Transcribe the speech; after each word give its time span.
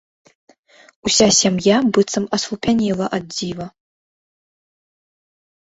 Уся 1.07 1.27
сям'я 1.41 1.77
быццам 1.97 2.25
аслупянела 2.37 3.05
ад 3.19 3.23
дзіва. 3.37 3.71